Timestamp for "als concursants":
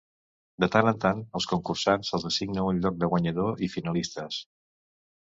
1.39-2.09